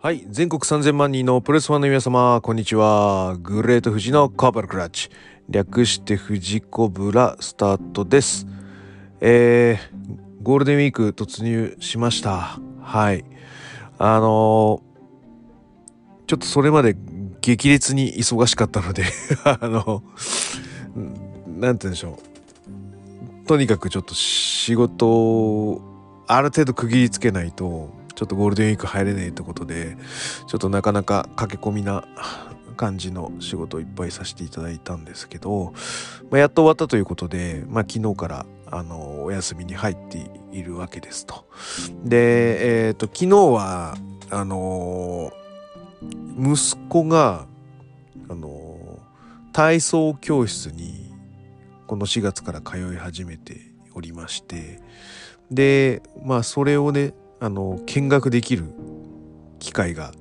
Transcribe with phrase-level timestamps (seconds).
[0.00, 0.24] はい。
[0.28, 3.36] 全国3000万人のプレスファンの皆様、こんにちは。
[3.42, 5.10] グレート富士のカーバルクラッチ。
[5.48, 8.46] 略して富士コブラスタートです。
[9.20, 12.60] えー、ゴールデンウィーク突入しました。
[12.80, 13.24] はい。
[13.98, 14.88] あのー
[16.28, 16.94] ちょっとそれまで
[17.40, 19.02] 激烈に忙しかったので、
[19.42, 20.04] あの、
[21.58, 22.20] なんて言うんでしょ
[23.44, 23.46] う。
[23.48, 25.80] とにかくちょっと仕事を
[26.28, 29.96] ある程度区切りつけないと、ちょっとゴールデンウィーク入れないってことで、
[30.48, 32.04] ちょっとなかなか駆け込みな
[32.76, 35.72] 感じの仕事をいっぱいさせていただいたんですけど、
[36.28, 41.46] まあ、やっと終わったということで、まあ、昨日からあのお休みに入っているわけですと。
[42.02, 43.96] で、えっ、と昨日は
[44.30, 45.32] あの
[46.36, 47.46] 息子が
[48.28, 48.98] あの
[49.52, 51.14] 体操教室に
[51.86, 53.60] この4月から通い始めて
[53.94, 54.80] おりまして
[55.52, 58.64] でまあそれをねあの見学できる
[59.58, 60.12] 機会が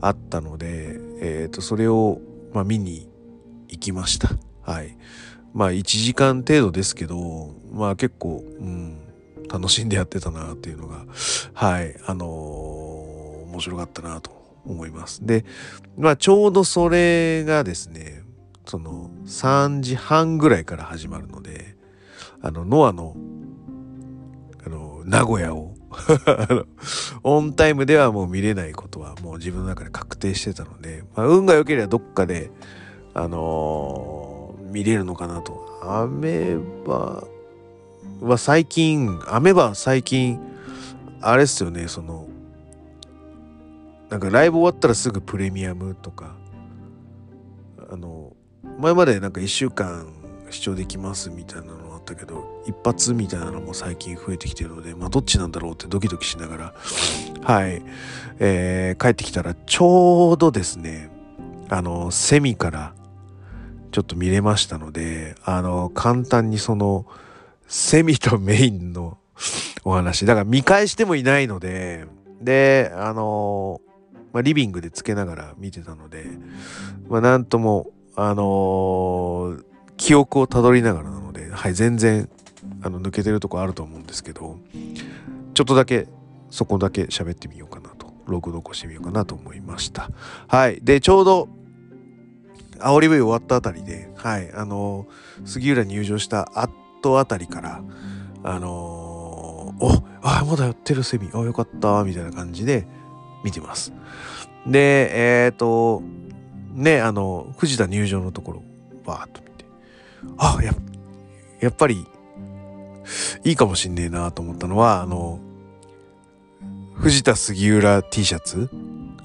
[0.00, 2.20] あったので、えー、とそれを、
[2.52, 3.08] まあ、見に
[3.68, 4.30] 行きました。
[4.62, 4.96] はい。
[5.54, 8.98] まあ1時間程度ですけどまあ結構、うん、
[9.50, 11.04] 楽しんでやってたなっていうのが
[11.54, 12.78] はいあのー
[13.48, 14.30] 面白かったなと
[14.64, 15.26] 思います。
[15.26, 15.44] で
[15.96, 18.22] まあちょうどそれがですね
[18.66, 21.76] その3時半ぐらいから始まるので
[22.40, 23.16] あのノアの
[24.64, 25.74] あの名古屋を
[27.22, 32.50] オンタイムではもう見れないことはもう自分の中で確定してたので、まあ、運が良ければどっかで
[33.14, 34.38] あのー
[34.70, 35.66] 見れるのかなと。
[35.82, 37.24] アメバ
[38.20, 40.40] は最近アメバ最近
[41.20, 42.26] あれっすよねその
[44.08, 46.34] なんかライブ終わったらすぐプレミアムとか
[47.90, 48.34] あの
[48.80, 50.12] 前までなんか1週間
[50.50, 56.74] 視聴できますみたいなのあったけど一発みたいなのも最近増えてきてるのでまあどっちなんだろうってドキドキしながら
[57.42, 57.82] はい、
[58.38, 61.10] えー帰ってきたらちょうどですね
[61.68, 62.94] あのセミから
[63.92, 67.06] ちょっと見れましたのであの簡単にその
[67.66, 69.18] セミとメインの
[69.84, 70.26] お話。
[70.26, 72.06] だから見返してもいないので
[72.40, 73.80] であの
[74.32, 76.26] まあ、リビングでつけながら見てたので、
[77.08, 79.64] まあ、なんとも、あのー
[79.98, 82.30] 記憶をたどりながらなので、はい、全然、
[82.82, 84.58] あの、抜けてるとこあると思うんですけど、
[85.52, 86.08] ちょっとだけ、
[86.48, 90.10] そこだけ喋ってみようかなと、ログ残してみようかなと思いました。
[90.46, 90.80] はい。
[90.82, 91.48] で、ちょうど、
[92.78, 95.06] 煽り V 終わったあたりで、はい、あの
[95.44, 97.82] 杉浦入場した後あたりから、
[98.44, 99.38] あのー
[99.80, 102.86] おあまだやってるセミあよかったみたいな感じで
[103.44, 103.92] 見てます
[104.66, 106.02] でえっ、と
[106.72, 108.62] ねあの藤田入場のところ
[109.04, 109.40] バーッと
[110.36, 110.72] あや
[111.60, 112.06] やっぱり
[113.44, 115.40] いいかもしんねえなと思ったのはあの
[116.94, 118.68] 藤田杉浦 T シャツ？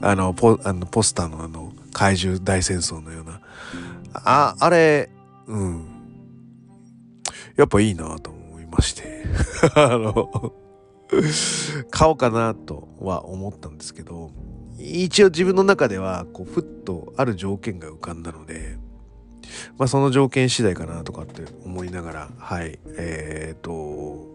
[0.02, 3.42] あのポあのポスターのあの怪獣大戦争のような。
[4.14, 5.10] ああれ
[5.48, 5.88] うん。
[7.56, 9.24] やっぱいいなと思いまして。
[9.76, 10.54] あの
[11.90, 14.32] 買おうかなとは思ったんですけど
[14.80, 18.78] 一応自分の中ではこうふっとある条件が浮かんだので
[19.78, 22.80] まあその条件次第かなとかって思いながらはい。
[22.98, 24.28] えっ、と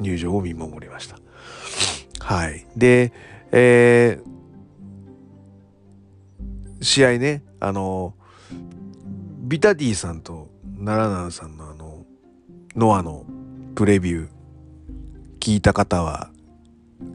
[0.00, 1.18] 入場を見守りました。
[2.20, 2.66] はい。
[2.76, 3.12] で
[3.52, 4.38] えー
[6.80, 8.14] 試合ねあの
[9.40, 10.48] ビタディさんと
[10.78, 12.04] 奈良南さんのあの
[12.76, 13.24] ノアの
[13.74, 14.28] プレビュー
[15.40, 16.30] 聞いた方は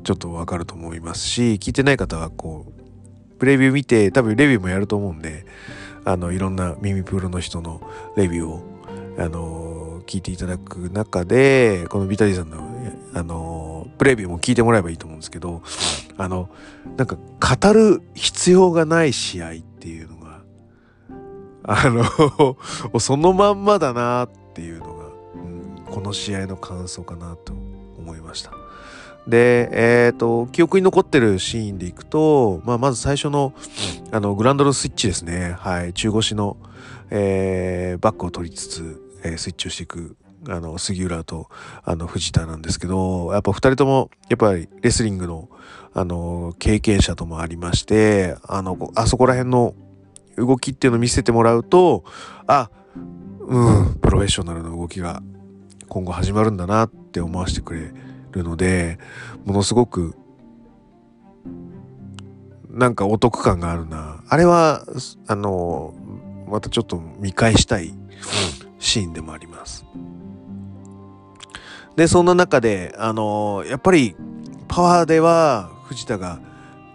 [0.03, 5.45] ちょっとわかると思いますし聞いてない方はこうプレビュー見て多分レビューもやると思うんで
[6.05, 7.81] あのいろんな耳プロの人の
[8.15, 8.63] レビューを
[9.17, 12.73] あの聞いていただく中でこのビタディさんの
[13.13, 15.61] あのプレビューも聞いてもらえばいいと思うんですけど
[16.17, 16.49] あの
[16.97, 20.41] なんか語る必要がない試合っていうのが
[21.63, 25.05] あのそのまんまだなっていうのが、
[25.35, 27.53] うん、この試合の感想かなと
[27.97, 28.62] 思いました。
[29.27, 33.53] で、えっ、と、記憶に残ってるシーンでいくと、まあ、まず最初の、
[34.11, 35.55] あの、グランドのスイッチですね。
[35.59, 35.93] はい。
[35.93, 36.57] 中腰の、
[37.09, 40.17] えーバックを取りつつ、えースイッチをしていく、
[40.49, 41.47] あの、杉浦と、
[41.83, 45.49] あの、藤田なんですけど、やっぱ二人とも、やっぱりレスリングの、
[45.93, 49.73] あの、経験者ともありまして、あの、こあそこら辺の
[50.37, 52.03] 動きっていうのを見せてもらうと、
[52.47, 52.69] あ、
[53.39, 55.21] うん、プロフェッショナルの動きが
[55.87, 57.93] 今後始まるんだなって思わせてくれ
[58.33, 58.99] るので
[59.45, 60.15] ものすごく
[62.69, 64.23] なんかお得感があるな。
[64.27, 64.83] あれは
[65.27, 65.93] あの
[66.49, 67.93] またちょっと見返したい
[68.79, 69.85] シーンでもあります。
[71.95, 74.15] でそんな中であのやっぱり
[74.67, 76.39] パワーでは藤田が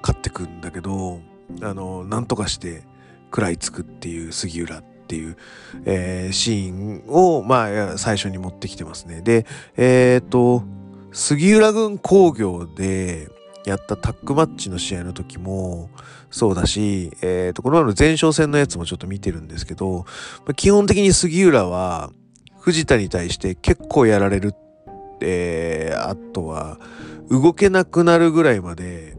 [0.02, 1.20] 勝ってくんだけど
[1.62, 2.82] あのなんとかして
[3.26, 5.36] 食らいつくっていう杉浦っていう、
[5.84, 9.22] えー、シーンをまあ最初に持ってきてますね。
[9.22, 9.46] で
[9.76, 10.64] えっ、ー、と
[11.18, 13.28] 杉浦軍工業で
[13.66, 15.90] やったタッグマッチの試合の時も
[16.30, 20.06] そうだし、えっ、ー、と、この前の前哨戦のやつもちょっと見てるんですけど、
[20.54, 22.12] 基本的に杉浦は
[22.60, 24.54] 藤田に対して結構やられる、
[25.20, 26.78] えー、あとは
[27.28, 29.16] 動けなくなるぐらいまで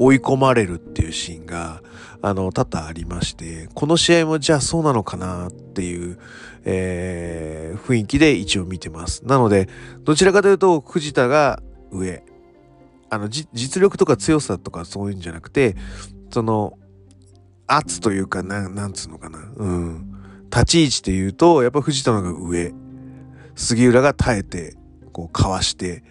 [0.00, 1.80] 追い込まれるっていうシーンが、
[2.22, 6.18] あの、多々ありまして、この試合もじゃあそうなのかなっていう、
[6.64, 9.24] えー、雰囲気で一応見てます。
[9.26, 9.68] なので、
[10.04, 12.24] どちらかというと藤田が上、
[13.10, 15.76] あの実力とか強さとかそういうんじゃなくて
[16.30, 16.78] その
[17.66, 19.38] 圧というかななんつうのかな。
[19.54, 20.08] うん。
[20.50, 22.72] 立ち位置で言うとやっぱ藤田のが上。
[23.54, 24.76] 杉浦が耐えて
[25.12, 26.02] こうかわして、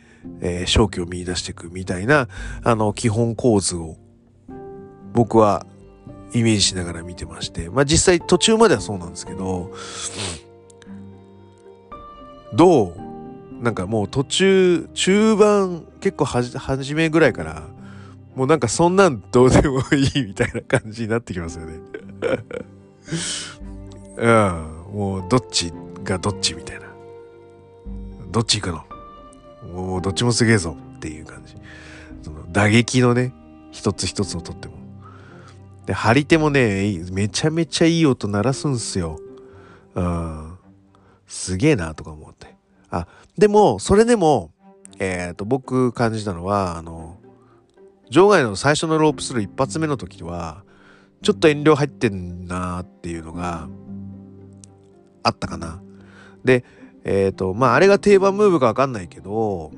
[0.41, 2.27] えー、勝機を見出していくみたいな
[2.63, 3.97] あの基本構図を
[5.11, 5.65] 僕は
[6.33, 7.69] イメージしながら見てまして。
[7.69, 9.71] まあ実際途中まではそうなんですけど
[12.53, 17.63] どうなんかもう途中中盤結構はじ初めぐらいから
[18.35, 21.79] もうなんかそんなんどうでもいいみたいな感じになってきますよね。
[24.17, 24.93] うん。
[24.93, 25.71] もうどっち
[26.03, 26.85] がどっちみたいな。
[28.31, 29.73] どっち行くの？
[29.73, 31.55] もうどっちもすげえぞっていう感じ。
[32.23, 33.33] その打撃のね
[33.71, 34.80] 一つ一つをとっても。
[35.85, 39.19] で張り手もねめちゃめちゃいい音鳴らすんすよ。
[39.95, 40.57] うん。
[41.27, 42.55] すげえなとか思って。
[42.89, 43.07] あ
[43.37, 44.51] でもそれでも
[44.99, 47.17] えっ、ー、と僕感じたのはあの
[48.09, 50.63] 場外の最初のロープスルー一発目の時は
[51.21, 53.69] ちょっと遠慮入ってんなっていうのが
[55.23, 55.81] あったかな。
[56.43, 56.65] で
[57.03, 59.71] えっ、ー、とまああれが定番ムーブか分かんないけど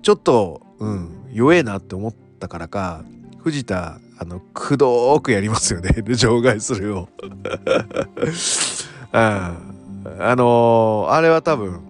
[0.00, 3.04] ちょっとうん弱えなって思ったからか
[3.38, 5.90] 藤田あのくどーくやりますよね。
[6.02, 7.08] で場外するを
[9.12, 9.56] あ
[10.18, 10.36] あ。
[10.36, 11.80] のー、あれは多分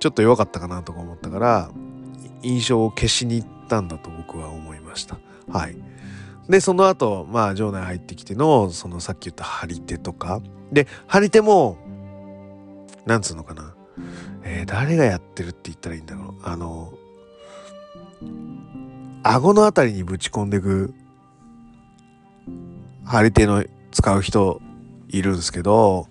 [0.00, 1.70] ちょっと弱かったかなとか思ったから
[2.42, 5.18] 印象を消しに行ったんだと僕は思いました。
[5.48, 5.76] はい。
[6.48, 10.40] でその後まあ場内入ってきてのそのさっき言った張り手とか。
[10.72, 11.78] で張り手も
[13.04, 13.74] なんつうのかな。
[14.42, 16.42] えー、誰がやってるって言ったらいいんだろう。
[16.42, 16.92] あの
[19.22, 20.92] 顎のあたりにぶち込んでく
[23.06, 24.60] 張り手の使う人
[25.08, 26.08] いるんですけど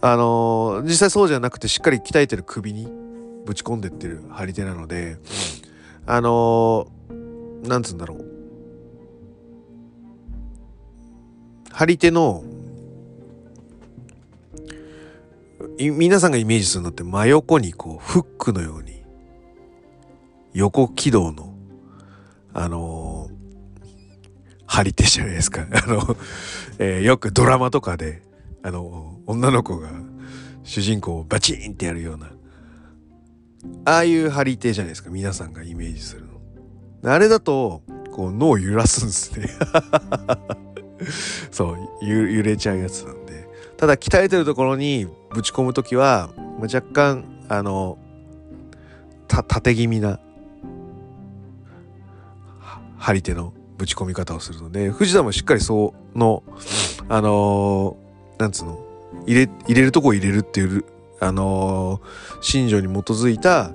[0.00, 2.88] あの、実際そうじゃなくてしっかり鍛えてる首に
[3.44, 5.18] ぶち込んでってる張り手なので
[6.06, 8.24] あのー、なんつうんだろう。
[11.72, 12.42] 張り手の
[15.78, 19.02] 皆さんがイメージするのって真横にこうフックのように
[20.52, 21.54] 横軌道の
[22.52, 23.09] あのー、
[24.70, 25.66] 張り手じゃないですか。
[25.84, 26.16] あの、
[26.78, 28.22] えー、よくドラマとかで
[28.62, 29.90] あの女の子が
[30.62, 32.30] 主人公をバチンってやるような
[33.84, 35.10] ああいう張り手じゃないですか。
[35.10, 36.26] 皆さんがイメージする
[37.02, 37.12] の。
[37.12, 37.82] あれだと
[38.12, 39.48] こう脳を揺らすんですね。
[41.50, 43.48] そう揺れちゃうやつなんで。
[43.76, 46.30] ただ鍛えてるところにぶち込む時は
[46.60, 47.98] 若干あの
[49.26, 50.20] 縦気味な
[52.98, 56.42] 張り手のぶち込み方をするので藤田もしっかりその
[57.08, 58.78] あのー、なんつうの？
[59.26, 60.84] 入れ入れるとこ入れるっていう
[61.18, 63.72] あのー、信条に基づいた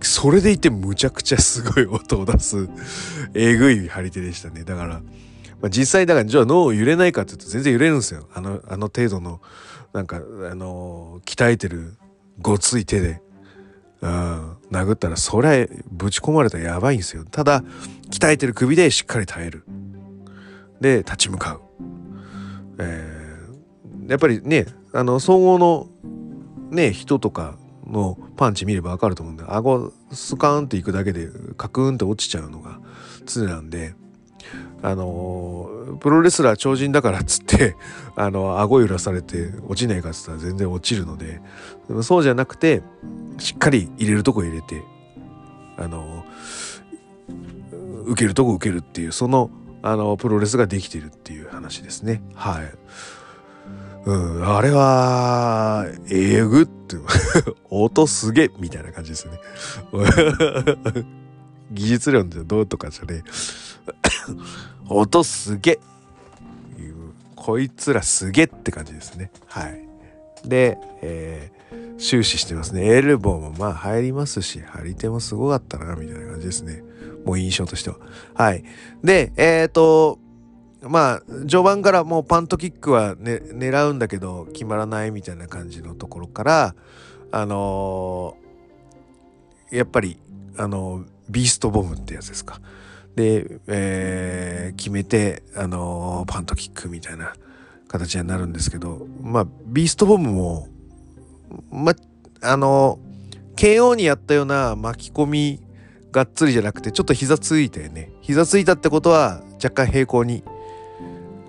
[0.00, 2.68] それでいてむちゃくちゃすごい音を出す
[3.34, 4.62] えぐい張り手でしたね。
[4.62, 5.00] だから、
[5.60, 8.28] まあ、実際だからじゃあ脳揺れないかって言うと全然揺れるんですよ。
[8.32, 9.40] あのあの程度の
[9.92, 10.20] なんかあ
[10.54, 11.96] のー、鍛えてる
[12.40, 13.20] ごつい手で、
[14.02, 17.24] うん、殴ったらそれぶち込まれたらやばいんですよ。
[17.24, 17.62] ただ
[18.10, 19.64] 鍛えてる首でしっかり耐える。
[20.80, 21.60] で立ち向かう、
[22.78, 23.26] えー
[24.08, 25.88] やっぱりねあの総合の
[26.70, 32.80] ね人とかのパンチ見れば分かると思うんで顎スカーンっていくだけでカクンって落ちちゃうのが
[33.26, 33.94] 常なんで
[34.86, 37.74] あのプロレスラー超人だからっつって
[38.14, 41.40] あの顎揺らされて落ちないかっつったら全然落ちるので
[42.02, 42.84] そうじゃなくて
[43.38, 44.84] しっかり入れるとこ入れて
[45.76, 46.24] あの
[48.04, 49.50] 受けるとこ受けるっていうその
[49.82, 52.72] あのプロレスができてるっていう話ですねはい。
[54.04, 56.94] うん、あれは、えぐって、
[57.70, 59.40] 音すげえみたいな感じですね。
[61.72, 63.24] 技術論でどうとかじゃね
[64.88, 65.72] 音すげ
[66.78, 69.30] えいうこいつらすげって感じですね。
[69.46, 69.80] はい。
[70.44, 71.56] で、えー
[71.98, 72.84] 終始してますね。
[72.86, 76.82] エルボーもまあ入りますし、張り手もすごかったな、みたいな感じですね。
[77.24, 77.96] もう印象としては。
[78.34, 78.64] はい。
[79.02, 80.18] で、えっ、ー、と、
[80.82, 86.74] まあ、序盤からもうパントキックは、ね、狙うんだけど、決まらないみたいな感じのところから、
[87.32, 90.20] あのー、やっぱり、
[90.56, 92.60] あの、ビーストボムってやつですか。
[93.16, 97.34] で、えー、決めて、あのパントキックみたいな
[97.88, 100.68] 形になるんですけど、まあ、ビーストボムも、
[101.70, 101.94] ま、
[102.42, 102.98] あの、
[103.56, 105.60] KO にやったような巻き込み
[106.12, 108.12] がっつりじゃなくて、ちょっと膝ついてね。
[108.20, 110.44] 膝ついたってことは、若干平行に、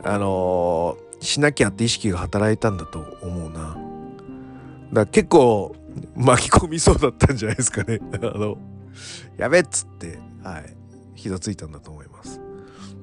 [0.03, 3.77] あのー、しなきゃって意識が働いたんだと思うな。
[4.93, 5.75] だ結構
[6.15, 7.99] 巻き込みそうだったんじゃないですかね。
[8.23, 8.57] あの、
[9.35, 10.76] やべっつって、はい、
[11.17, 12.39] 膝ついたんだと思います。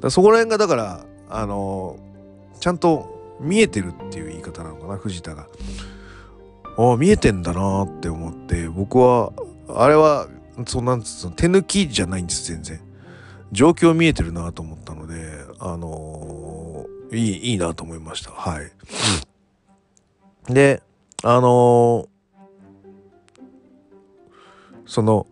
[0.01, 1.99] だそこら辺がだから、あの、
[2.61, 5.47] ちゃんと見えてるっていう言い方なのかな、藤田が。
[6.77, 9.33] ああ見えてんだなって思って僕は
[9.69, 10.29] あれは
[10.67, 12.81] そんなんつ手抜きじゃないんです全然
[13.53, 15.15] 状況見えてるなと思ったので
[15.61, 18.73] あのー、いいいいなと思いましたはい、
[20.53, 20.83] で
[21.23, 22.07] あのー、
[24.87, 25.27] その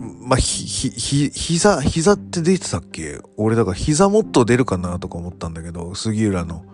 [0.00, 3.20] まあ、ひ、ひ、膝、膝って出てたっけ？
[3.36, 6.64] 俺だから膝もっと出るかなとか思ったんだけど、杉浦の。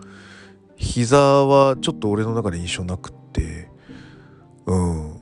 [0.77, 3.69] 膝はちょっと俺の中で印象なくって。
[4.65, 5.21] うん。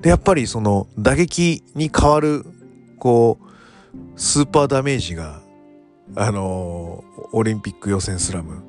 [0.00, 2.44] でやっぱりその打撃に変わる
[2.98, 3.46] こう
[4.14, 5.42] スーパーダメージが
[6.14, 8.62] あのー、オリンピック予選スラム。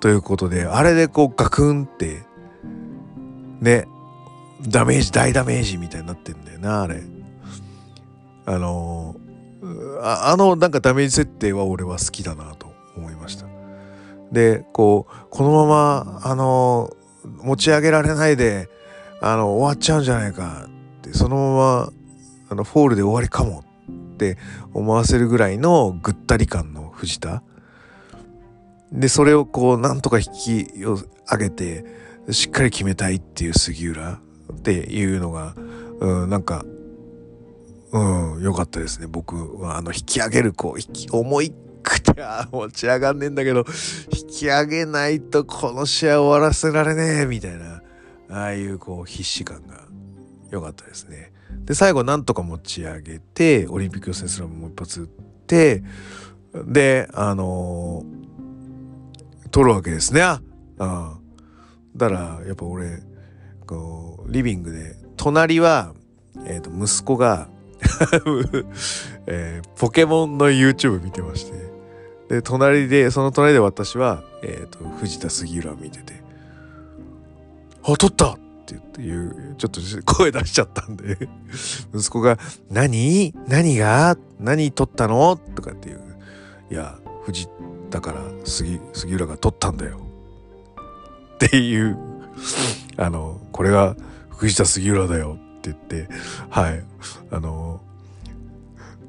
[0.00, 2.24] ということであれでこうガクンって
[3.60, 3.86] ね
[4.62, 7.02] ダメージ大ダメージみたいになってんだよなあれ。
[8.46, 13.46] あのー、ああのなんかダメージ設定は俺は好きだなと思いました。
[14.32, 16.96] でこうこのままあの
[17.42, 18.68] 持ち上げられないで
[19.20, 21.92] あの終わっちゃうんじゃないかってそのまま
[22.50, 24.38] あのフォールで終わりかもって
[24.72, 27.42] 思わせるぐらいのぐったり感の藤田。
[28.92, 30.96] でそれをこうなんとか引き上
[31.38, 31.84] げて
[32.30, 34.20] しっかり決めたいっていう杉浦。
[34.52, 35.54] っていうのが、
[36.00, 36.64] うん、なんか
[37.92, 41.52] うん良かったですね僕はあの引き上げるこう引き重い
[41.86, 43.64] くて、あ持ち上がんねえんだけど、
[44.12, 47.80] 引き上げないとこの試合終わらせられねえ、みたいな、
[48.28, 49.84] ああいうこう必死感が
[50.50, 51.32] 良かったですね。
[51.64, 55.06] で、最後なんとか持ち上げて、オリンピック予選すらもう一発打っ
[55.46, 55.84] て、
[56.66, 60.22] で、あのー、取るわけですね。
[60.22, 60.40] あ
[60.78, 61.18] あ。
[61.96, 63.00] だから、やっぱ俺、
[63.66, 65.92] こう、リビングで、隣は、
[66.44, 67.48] え、ー、と、息子が
[69.26, 71.52] えー、ポケモンの YouTube 見てまして、
[72.28, 76.22] で、隣で、その隣で私は、え、ー、と、藤田杉浦見てて、
[77.82, 78.32] あ、撮った!
[78.32, 78.34] っ
[78.66, 79.80] て言って言う、ちょっと
[80.12, 81.28] 声出しちゃったんで。
[81.94, 83.32] 息子が、何？
[83.46, 84.16] 何が？
[84.40, 85.36] 何撮ったの？
[85.36, 86.00] とかっていう。
[86.70, 87.48] いや、藤
[87.90, 90.00] 田から杉、杉浦が撮ったんだよ。
[91.34, 91.96] っていう、
[92.96, 93.96] あの、これが
[94.30, 96.08] 藤田杉浦だよって言って、
[96.50, 96.84] はい、
[97.30, 97.80] あの、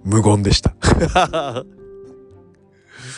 [0.04, 0.74] 無言でした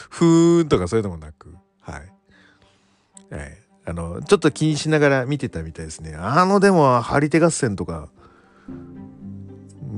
[0.10, 3.34] ふーんとかそういうのもなく、はい。
[3.34, 3.58] はい。
[3.86, 6.16] あの、ちょっと気にしながら見てたみたいですね。
[6.16, 8.10] あの、でも、張り手合戦とか、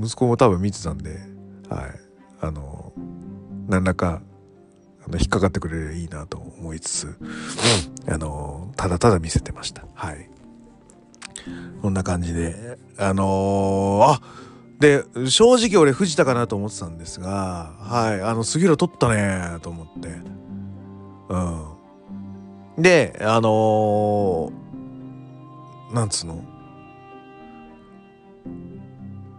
[0.02, 1.18] 息子も多分見てたんで、
[1.68, 2.00] はい。
[2.40, 2.92] あの、
[3.68, 4.22] 何らか、
[5.06, 7.16] あの、引っかかってくれればいいなと思いつつ、
[8.08, 9.84] あの、ただただ見せてました。
[9.94, 10.28] はい。
[11.80, 14.20] こんな感じで、あのー、あ
[14.78, 20.08] で、正直俺藤田かなと思ってたんですが、はい、あの、杉浦取ったねと思って。
[21.28, 22.82] うん。
[22.82, 26.44] で、あのー、なんつうの？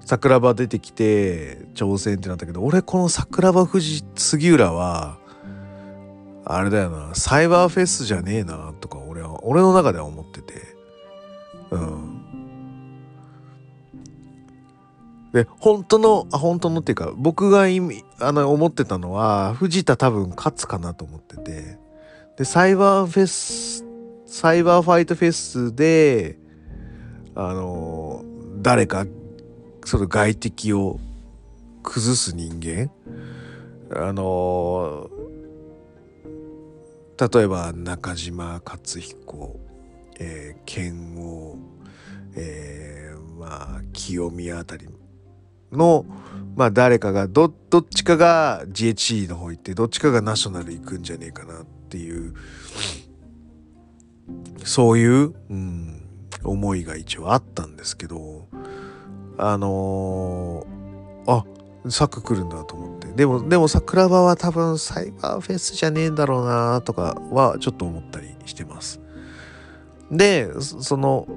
[0.05, 5.17] 桜庭出てきて挑戦ってなったけど、俺この桜庭藤杉浦は、
[6.45, 10.53] あれだよな、サイバーフェスじゃねえなとか俺は、俺の中では思ってて。
[11.71, 12.13] うん。
[15.33, 21.79] で、本当の、あ、本当のっていうか、僕が意味、あの、思ってたのは、藤田多分勝つかなと思ってて、
[22.37, 23.83] で、サイバーフェス、
[24.25, 26.37] サイバーファイトフェスで、
[27.35, 28.23] あの、
[28.61, 29.05] 誰か、
[29.85, 30.99] その外敵を
[31.81, 32.91] 崩す人間、
[33.95, 35.09] あの、
[37.19, 39.59] 例えば中島克彦、
[40.19, 41.57] えー、剣王、
[42.35, 44.87] えー、まあ清宮あたり
[45.71, 46.05] の、
[46.55, 52.33] まあ誰かがど、どっちかが GHC の方行って、どっちかがナショナル行くんじゃねえかなっていう
[54.65, 56.01] そういう、うん、
[56.43, 58.47] 思いが一応あったんですけど
[59.37, 61.45] あのー、あ
[61.89, 63.07] サク来るんだと思って。
[63.07, 69.01] でもでも桜庭は多分サイバーフェスじゃねえんだろうなとかはちょっと思ったりしてます。
[70.11, 71.27] でその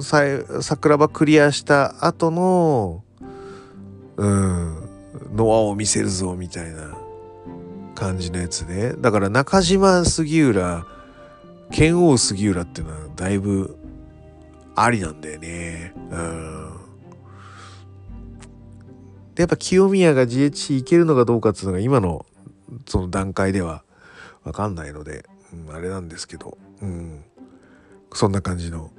[0.00, 3.04] 桜庭クリアした後の
[4.16, 4.88] うん
[5.34, 6.96] ノアを見せるぞみたいな
[7.94, 8.94] 感じのやつで。
[8.94, 10.86] だから中島杉浦
[11.70, 13.76] 剣王杉浦っていうのはだいぶ
[14.74, 15.92] ありなんだよね。
[16.10, 16.61] うん。
[19.34, 22.26] でやっぱ清宮が GHC いけるのかどうかっていうのが今の
[22.86, 23.82] その段階では
[24.44, 27.24] 分かんないので、うん、あれなんですけど、うん、
[28.12, 28.90] そんな感じの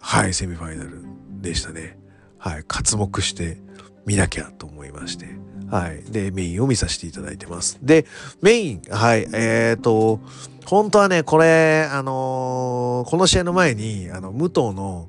[0.00, 1.02] はいセミファイナル
[1.40, 1.98] でしたね。
[2.38, 3.58] はい、刮目して
[4.04, 5.26] 見なきゃと思いまして。
[5.68, 6.04] はい。
[6.04, 7.78] で、メインを見させていただいてます。
[7.82, 8.06] で、
[8.40, 10.20] メイン、はい、えっ、ー、と、
[10.64, 15.08] 本当はね、これ、あのー、この試合の前に、あの、武藤の、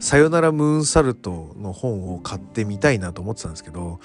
[0.00, 3.98] さよならムーンサルトの本を買ってみたいなと思ってたんですけど、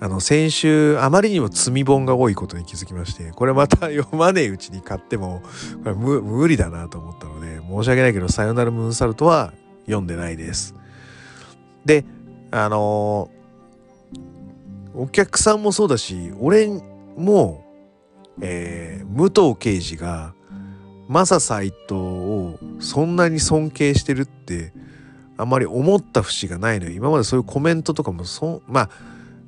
[0.00, 5.42] あの、先週、あまりにも積み本が多いことに気づきまして、これまた 読まねえうちに買っても、
[5.82, 9.52] これ無理だなと思ったので、申し訳ないけど、さよならムーンサルトは
[9.84, 10.74] 読んでないです。
[11.84, 12.06] で、
[12.50, 13.30] あの、
[14.94, 16.68] お客さんもそうだし、俺
[17.16, 17.64] も、
[18.40, 20.34] えー、武藤刑事が、
[21.08, 24.72] マサ斎藤をそんなに尊敬してるって
[25.36, 28.90] あまり思った節がないのよ今までそういうコメントとかもそまあ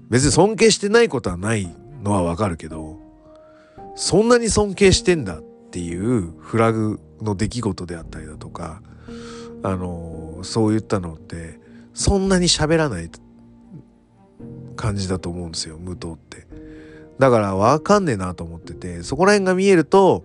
[0.08, 2.98] 別に尊敬してないことはないのはわかるけど
[3.94, 8.82] そんなに尊敬してんだっていうフラグの出来事であったりだとか
[9.62, 11.58] あのそういったのって
[11.94, 13.10] そんなに喋らない
[14.76, 16.46] 感じだと思うんですよ武藤って。
[17.18, 20.24] だからわかんねえなと思っててそこら辺が見えると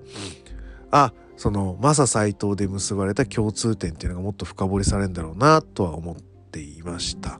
[0.92, 7.40] あそのマサ斎藤で結ばれた共通点っていうのがもっと深掘りされるんだろうなとは思っていました。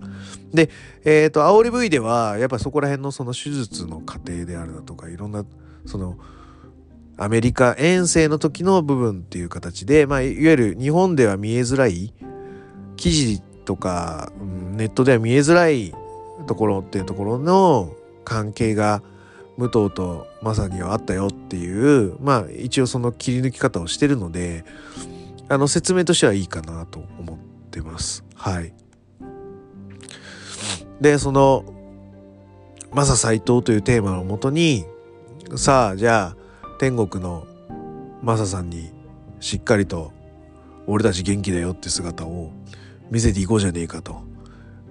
[0.52, 0.72] で、
[1.06, 5.46] えっ、ー、と、煽り V ではやっぱそこら辺のその手術の過程であるだとかいろんな
[5.86, 6.18] その
[7.16, 12.12] アメリカ遠征の時の部分っていう形で、まあ、いわゆる日本では見えづらい
[12.96, 14.32] 記事とか、
[14.72, 15.94] ネットでは見えづらい
[16.48, 17.94] ところっていうところの
[18.26, 19.04] 関係が
[19.62, 24.66] 武藤とまさにはあったよっていうまあ一応その切り抜き方をしてるので
[25.50, 27.38] あの説明としてはいいかなと思っ
[27.70, 28.74] てますはい
[31.00, 31.64] でその
[32.92, 34.86] 「マサ斎藤」というテーマのもとに
[35.56, 36.38] さあじゃあ
[36.80, 37.46] 天国の
[38.24, 38.92] マサさんに
[39.40, 40.12] しっかりと
[40.88, 42.52] 俺たち元気だよって姿を
[43.12, 44.24] 見せていこうじゃねえかと。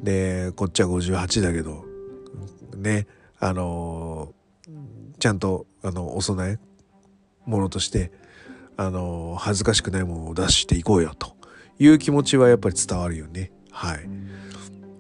[0.03, 1.85] でこっちは58だけど
[2.77, 3.07] ね
[3.39, 4.33] あの
[5.21, 6.59] ちゃんとあのお供え
[7.47, 8.11] 物として
[8.77, 11.37] あの恥ずかしくないものを出していこうよと
[11.79, 13.53] いう気持ちはやっぱり伝わるよね。
[13.71, 14.09] はい。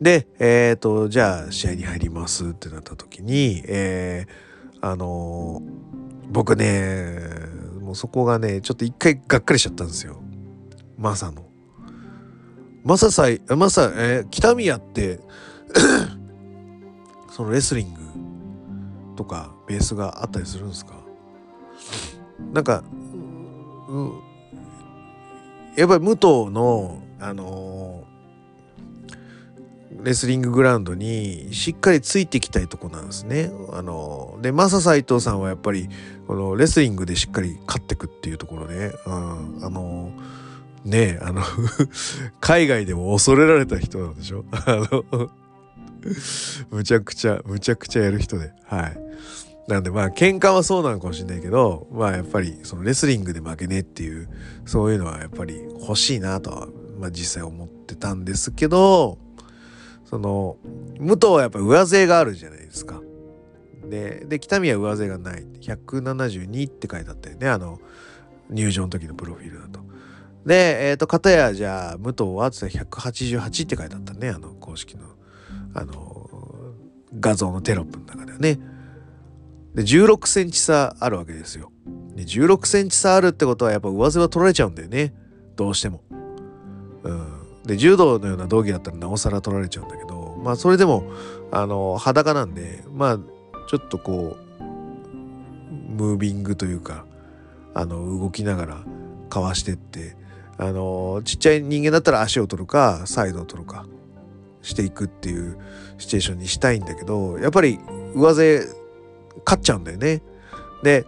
[0.00, 5.62] で、えっ、ー、と、じゃあ試合に入りますってなった時に、えー、あの
[6.30, 7.18] 僕ね、
[7.80, 10.22] もうそこがね、ちょっと一回がっかりしちゃったんですよ。
[10.96, 11.46] マサの。
[12.84, 15.20] マサさえ、マサ、えー、北宮って
[17.30, 18.00] そのレスリング
[19.20, 20.94] とかベースがあったりするんですか？
[22.54, 22.82] なんか、
[23.90, 24.12] う、
[25.78, 33.52] やっぱり武藤のあのー、レスリンググラウンドにしっかりついていきたいとこなんですね。
[33.74, 35.90] あのー、でマサ斎藤さんはやっぱり
[36.26, 39.12] このレスリングでしっかり勝ってくっていうところで、うん、
[39.62, 41.42] あのー、ねえあの
[42.40, 44.46] 海外でも恐れられた人なんでしょ？
[44.52, 45.28] あの
[46.72, 49.09] むちゃくちゃむちゃくちゃやる人ではい。
[49.70, 54.28] なんでまあ喧嘩はそうなのかもしれないけどまあやっぱりそのレスリングで負けねえっていう
[54.66, 59.18] そういうのはやっぱり欲しいなとは、まあ、実際思ってたんですけど
[60.04, 60.56] その
[60.98, 63.00] 武藤はやっぱ上背があるじゃないですか。
[63.88, 67.80] でで北見は上背がない172って書いてあったよねあの
[68.50, 69.80] 入場の時のプロフィールだと。
[70.44, 75.06] でえっ、ー、と片やじゃあ武藤はって188って書いてあったねあの公式の
[75.74, 76.28] あの
[77.18, 78.69] 画像のテロップの中ではね。
[79.74, 81.70] で16センチ差あるわけですよ。
[82.14, 85.14] で16センチ差あるってことはやっぱ上背は取られちゃうんだよね
[85.56, 86.02] どうしても。
[87.02, 87.26] うん、
[87.64, 91.04] で柔道のような道着だったらなおさら取られちゃうんだけどまあそれでも
[91.50, 93.18] あの裸なんでまあ
[93.68, 94.62] ちょっとこう
[95.72, 97.06] ムービングというか
[97.74, 98.84] あの動きながら
[99.28, 100.16] かわしてって
[100.58, 103.86] あのちっちゃい人間だったら足を取るかサイドを取るか
[104.62, 105.58] していくっていう
[105.98, 107.78] シチュエーションにしたいんだけどやっぱり
[108.14, 108.79] 上背
[109.44, 110.22] 勝っちゃうんだよね。
[110.82, 111.06] で、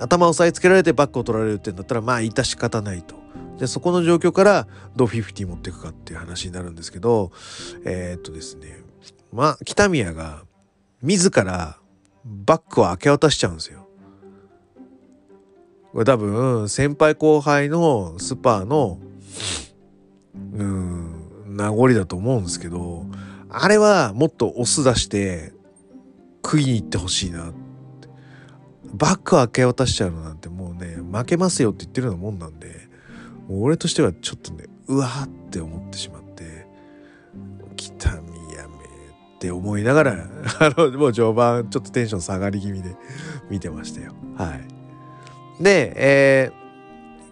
[0.00, 3.20] 頭を押さえつけられてバックを取られるってんだったらまあ致し方ないと。
[3.58, 7.30] でそこの状況からどう50持っていくかっていう話になるんですけど
[7.84, 8.78] えー、っとですね
[9.32, 10.44] まあ北宮が
[11.02, 11.76] 自ら
[12.24, 13.86] バックを明け渡しちゃうんですよ。
[15.92, 18.98] これ多分先輩後輩のスパーの
[20.54, 23.06] うん名残だと思うんですけど
[23.48, 25.52] あれはもっとオス出して
[26.44, 27.60] 食いに行ってほしいなって。
[28.92, 32.88] バックを明け渡しちゃうのなんてもうね負けますよって言ってるようなもんなんで
[33.48, 36.66] もう俺としてはちょっとねうわーって思ってしまって
[37.76, 40.12] 北宮めって思いながら
[40.60, 42.96] あのもう序盤ちょっとテンション下がり気味で
[43.48, 44.12] 見てましたよ。
[44.36, 45.62] はい。
[45.62, 46.52] でえ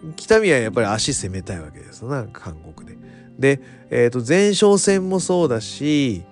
[0.03, 2.97] ー、北宮はやっぱり足攻めたいわけですな韓国で。
[3.39, 6.25] で、えーと、前哨戦もそうだし、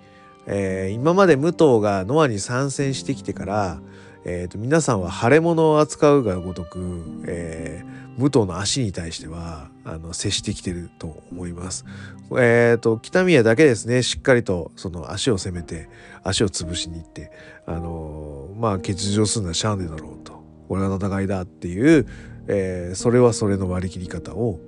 [0.47, 3.81] えー、今まで武藤がノアに参戦してきてから、
[4.25, 11.85] えーと、皆さんは腫れ物を扱うがごとく、えー、武藤の足に対してはあの接してきてると思います。
[12.31, 15.89] えーと、北宮だけですねしっかりとその足を攻めて
[16.23, 17.31] 足を潰しに行って
[17.65, 22.05] あのー、まあ欠場するのはシャーネだろうとこれが戦いだっていう、
[22.47, 24.59] えー、それはそれの割り切り方を、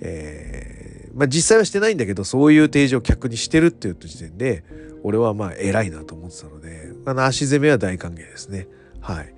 [0.00, 0.83] えー
[1.14, 4.64] まあ実際はしてないんだけどそういう提示を客にしてるっていう時点で
[5.02, 8.66] 俺はまあ偉いなと思ってたのであの足攻めは大歓迎ですね。
[9.00, 9.34] はい。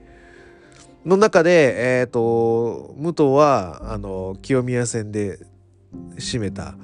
[1.05, 5.39] の中でえっ、ー、と武藤はあの清宮戦で
[6.17, 6.77] 締めた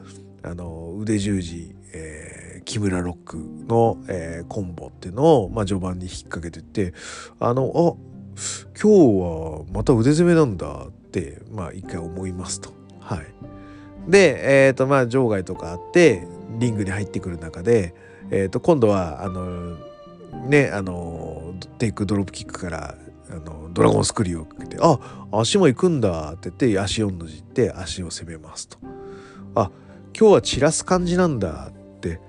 [0.42, 6.94] あの腕十字、えー、木村ロックの、えー、コンボっていうのを、まあ、序盤に引っ掛けてって
[7.38, 8.12] あのあ
[8.80, 8.88] 今日
[9.20, 12.72] はまた腕攻めなんだってまあ一回思いますと。
[13.00, 13.51] はい。
[14.08, 16.26] で、えーとまあ、場外とかあって
[16.58, 17.94] リングに入ってくる中で、
[18.30, 19.76] えー、と今度はあの
[20.48, 22.94] ねあのテイクドロップキックから
[23.30, 24.98] あのドラゴンスクリューをかけて「あ
[25.32, 28.78] 足も行くんだ」って言って足4の字って足を攻めますと。
[29.54, 29.70] あ
[30.18, 32.20] 今日は散らす感じなんだって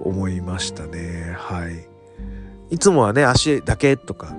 [0.00, 1.34] 思いましたね。
[1.36, 1.88] はい。
[2.70, 4.36] いつもはね足だけとか。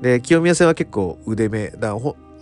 [0.00, 1.96] で清宮戦は結構腕目だ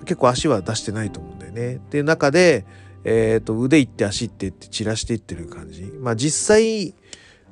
[0.06, 1.74] 結構足は出してないと思うんだよね。
[1.76, 2.64] っていう中で
[3.04, 5.82] えーと、腕いって足ってって散らしていってる感じ。
[6.00, 6.94] まあ実際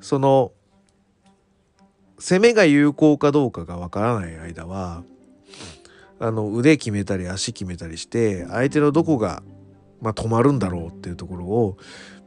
[0.00, 0.52] その
[2.18, 5.02] 攻めが有効かどうかがわからない間は
[6.18, 9.42] あの腕決めたり足決めたりして相手のどこが、
[10.00, 11.76] まあ、止まるんだろうっていうところを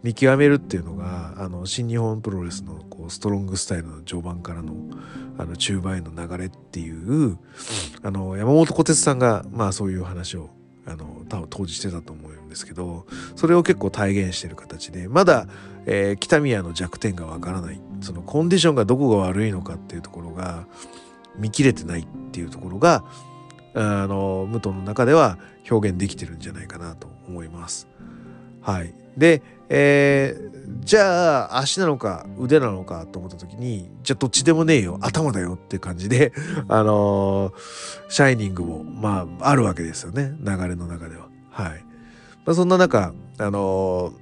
[0.01, 4.73] 見極めるっていうのがあの新日本プロレスのこうストロングスタイルの序盤からの
[5.37, 7.37] あの中盤への流れっていう
[8.01, 10.49] あの山本小鉄さんがまあそういう話を
[10.85, 15.47] あの多分当時してたと思うんですけどそれを結構体現してる形でまだ、
[15.85, 20.65] えー、北宮の弱点がわからないそのコンディションがどこが悪いのかっていうところが
[21.37, 23.03] 見切れてないっていうところが
[23.73, 25.37] あの武藤の中では
[25.69, 27.87] 表現できてるんじゃないかなと思います。
[28.61, 36.33] はい、で、えー、じゃあ足なのか腕なのかと思った時にじゃあどっちでもねえよ頭だよって感じで
[36.67, 37.53] あのー、
[38.09, 41.29] シャイニングもまああるわけですよね流れの中では。
[41.49, 41.83] はい、
[42.45, 44.13] まあ、そんな中あのー、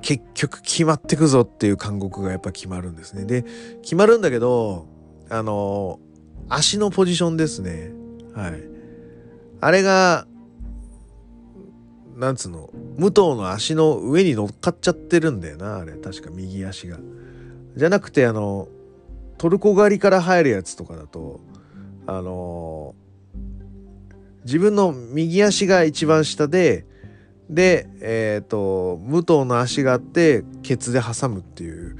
[0.00, 3.24] 結局決まってくぞっていう監獄がやっぱ決まるんですね。
[3.24, 3.44] で
[3.82, 4.86] 決まるんだけど
[5.30, 6.00] あの
[6.48, 7.92] 足のポジションですね。
[8.34, 8.62] はい。
[9.60, 10.26] あれが
[12.18, 12.68] なんつうの？
[12.96, 16.98] 武藤の足の上に乗っかっちゃってるんだよなあれ確か右足が。
[17.76, 18.66] じゃなくてあの
[19.38, 21.40] トルコ狩りから入るやつとかだと
[22.08, 22.96] あの
[24.44, 26.86] 自分の右足が一番下で
[27.48, 31.96] でえっ、ー、と武藤の足があってケツで挟むっていう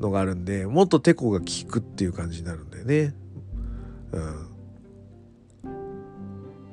[0.00, 3.14] のがあるんでもっとテコが効くっていう感じになるんだよね。
[4.10, 4.52] うん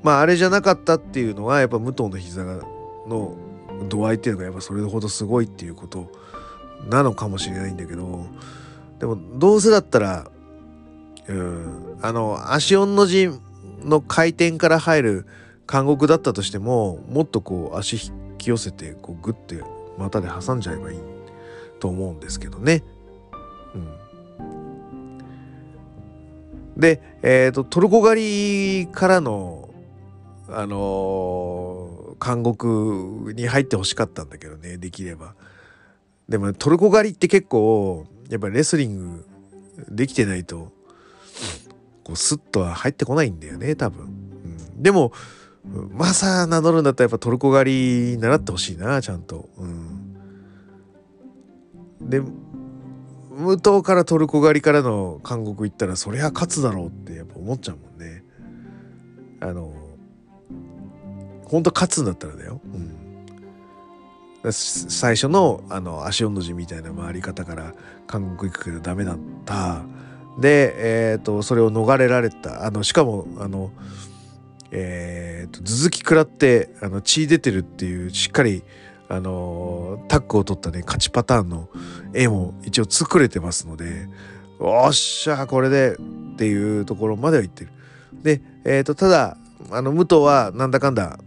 [0.01, 2.63] まああれじゃなかったっていうのはやっぱ武藤の膝が
[3.09, 3.35] の
[3.89, 6.11] 度合いっていうのがやっぱそれほどすごいっていうこと
[6.89, 8.25] なのかもしれないんだけど
[8.99, 10.29] でもどうせだったら
[11.27, 13.29] うんあの足音の字
[13.83, 15.25] の回転から入る
[15.71, 19.63] 監獄だったとしてももっとこう足引き寄せてこうグッて
[19.97, 20.99] 股で挟んじゃえばいい
[21.79, 22.83] と思うんですけどね。
[23.75, 23.77] う
[26.77, 29.69] ん、で、えーと、トルコ狩りからの
[30.49, 31.78] あのー
[32.23, 35.35] 監獄に入ってほしかったんだけどねできれば。
[36.27, 39.25] でもトルコ狩りって結構やっぱりレスリング
[39.89, 40.71] できてないと
[42.03, 45.11] こうスッとは入ってこないんだよね多分、うん、でも
[45.91, 50.15] マサ名乗るんだったらやっぱトルコ狩り習ってほしいなちゃんと、うん、
[51.99, 52.21] で
[53.31, 58.23] 武藤からトルコ狩りからの韓国行ったらそりゃ勝つだろうってやっぱ思っちゃうもんね。
[59.39, 59.73] あの
[61.49, 62.61] 本当勝つんだったらだよ、
[64.43, 67.73] うん、最初のあの足音の字みたいな回り方から
[68.07, 69.83] 韓国行くけどダメだった。
[70.39, 72.65] で、えーと、それを逃れられた。
[72.65, 73.71] あのしかもあの
[74.71, 78.63] えーと、と頭突き食らってあの血出てるっていうしっかり
[79.07, 81.69] あのタッグを取ったね勝ちパターンの
[82.13, 84.07] 絵も一応作れてますので
[84.59, 87.71] おっしゃこれでっていうところまでは言ってる。
[88.21, 89.37] で、えーと、ただ
[89.71, 91.17] あの武藤はなんだかんだ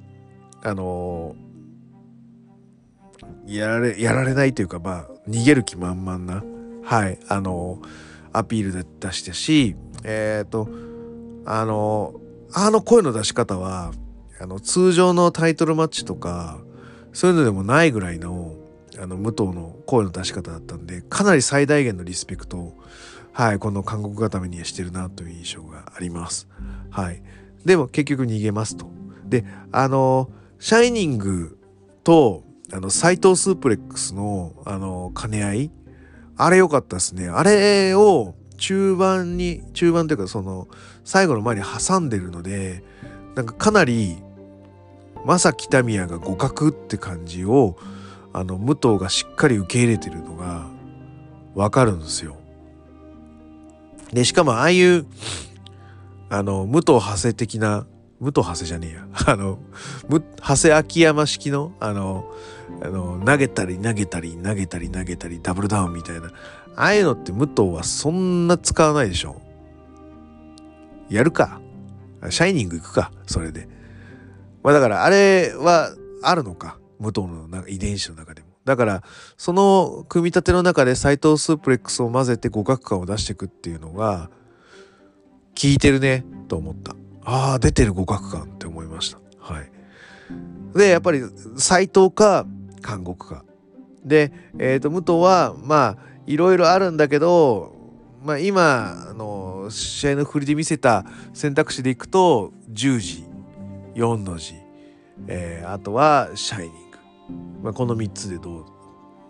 [0.63, 1.35] あの
[3.47, 6.43] やられやられないというかまあ逃げる気満々な
[6.85, 7.81] はいあの
[8.33, 10.69] アピールで出したしえっ、ー、と
[11.45, 12.15] あの
[12.55, 13.93] あの声の出し方は
[14.41, 16.61] あの通常のタイトルマッチとか
[17.13, 18.55] そういうのでもないぐらいの
[18.99, 22.79] あの武藤の声の出し方だったんでかなり最大限のリスペクトを、
[23.33, 26.47] はい、この韓国固めにはしてるなという印象があります。
[26.91, 27.23] はい、
[27.65, 28.87] でも結局逃げますと。
[29.25, 30.31] であの
[30.63, 31.59] シャイニング
[32.05, 35.71] とあの斎藤スープレックスのあの兼ね合い
[36.37, 37.29] あれ良かったですね。
[37.29, 40.69] あれを中盤に中盤というかその
[41.03, 42.85] 最後の前に挟んでるので
[43.35, 44.19] なんかかなり
[45.25, 47.77] 正木民也が互角って感じを
[48.33, 50.69] あの武藤がしっかり受け入れてるのが
[51.57, 52.37] わかるんですよ。
[54.13, 55.07] でしかもああいう
[56.31, 57.85] あの武藤長谷的な
[58.23, 59.59] 武藤長谷じゃねえや あの
[60.09, 62.33] 長谷秋山式のあの
[62.81, 66.29] あの投げたり投げたり投げたり投げたりダブルダウンみたいな
[66.77, 69.41] ああいうのって武藤はそんな使わないでしょ。
[71.11, 71.61] やるか。
[72.31, 73.69] シャイニング行くか、それで。
[74.63, 75.91] まあだからあれは
[76.23, 78.47] あるのか武藤の遺伝子の中でも。
[78.65, 79.03] だから
[79.37, 84.31] その組み立ての中で斎藤スープレックスを混ぜて互角感を出していくっていうのが
[85.61, 86.95] 効いてるねと思った。
[87.25, 89.19] ああ出てる互角感って思いました。
[89.39, 89.71] はい。
[90.77, 91.21] でやっぱり
[91.57, 92.47] 斎藤か
[92.81, 93.45] 韓国か。
[94.05, 97.75] で、えー、と武藤はまあいろいろあるんだけど、
[98.25, 103.25] まあ、今あの試合の振りで見せた選択肢でいくと10時
[103.95, 104.55] 4の字、
[105.27, 106.99] えー、あとはシャイニング、
[107.63, 108.67] まあ、この3つでど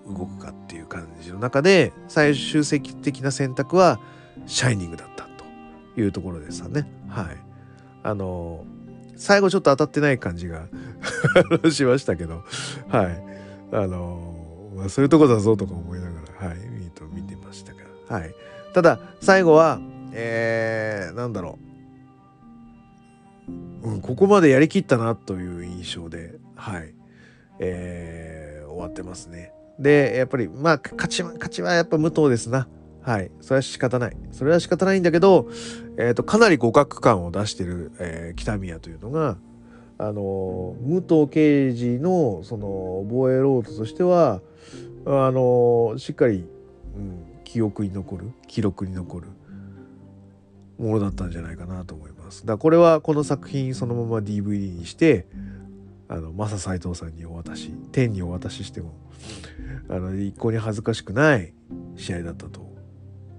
[0.07, 4.01] う動くかっていう感じの中で最終的な選択は
[4.47, 6.87] シャイニングだったというところでしたね。
[7.09, 7.52] はい。
[8.03, 8.65] あの
[9.17, 10.67] 最後ちょっと当たってない感じが
[11.71, 12.43] しましたけど、
[12.89, 13.23] はい。
[13.73, 16.59] あのまあ、そういうとこだぞとか思いながら、はい、
[17.13, 18.35] 見てましたが、はい。
[18.75, 19.81] ただ最後は、
[20.13, 21.73] えー、なんだろう。
[23.83, 26.95] うん、ここまでやりきったなという印象で、はい、
[27.59, 29.53] えー、終わってますね。
[29.79, 32.69] で、やっぱり、まあ、勝ち、勝ちはやっぱ武藤ですな。
[33.03, 33.31] はい。
[33.41, 34.17] それは仕方ない。
[34.31, 35.49] それは仕方ないんだけど、
[35.99, 39.37] えっ、ー、と、かなり互角感を出してる、えー、北宮というのが、
[39.99, 44.41] あの、武藤刑事の、その、防衛ロードとしては、
[45.05, 46.47] あの、しっかり、
[46.97, 49.29] うん、記憶に残る、記録に残る
[50.79, 52.47] ものだったんじゃないかなと思います。
[52.47, 55.27] だこれはこの作品そのまま DVD にして
[56.09, 58.95] あのマサ斎藤さんにお渡し天にお渡ししても
[59.89, 61.53] あの一向に恥ずかしくない
[61.97, 62.72] 試合だったと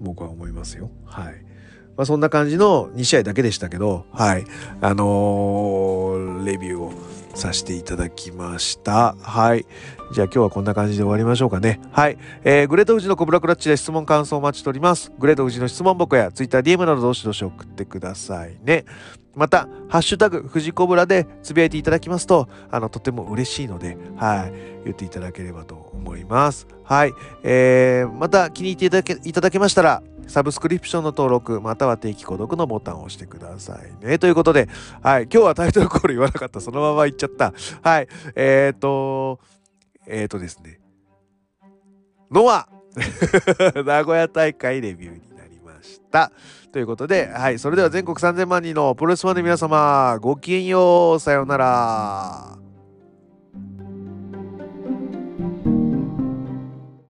[0.03, 0.91] 僕は思いますよ。
[1.05, 1.33] はい。
[1.95, 4.45] まあ、そんな感じの2試合だけでしたけど、はい。
[4.81, 6.93] あのー、レビューを
[7.33, 9.15] させていただきました。
[9.21, 9.65] はい。
[10.11, 11.79] じゃあ今日はこんな感じで終わりましょうかね。
[11.91, 12.17] はい。
[12.43, 15.11] えー、グレート富士のコブラクラッチで質問感想をお待ちしております。
[15.17, 18.85] グレート富士の質問箱や TwitterDM などどしどし送ってくださいね。
[19.35, 24.53] また、ハッシュタグ、富士コブラでつぶやいていただきますと、あの、とても嬉しいので、はい、
[24.85, 26.67] 言っていただければと思います。
[26.83, 27.13] はい。
[27.41, 34.17] えー、また気に入っていただけいただけましたら、サブスクリプションの登録、または定期購読のボタンを押してくださいね。
[34.19, 34.67] ということで、
[35.01, 36.59] はい、今日はタイトルコール言わなかった。
[36.59, 37.53] そのまま言っちゃった。
[37.81, 38.07] はい。
[38.35, 39.39] えっ、ー、と、
[40.07, 40.79] えっ、ー、とですね。
[42.31, 42.67] ノア
[43.85, 46.31] 名古屋大会レビューになりました。
[46.71, 52.62] ということで、はい、それでは全国3000万人のプロレスファンの皆様、ごきげんよう、さようなら。